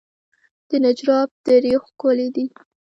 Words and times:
د 0.69 0.71
نجراب 0.85 1.29
درې 1.47 1.73
ښکلې 1.85 2.27
دي 2.35 2.45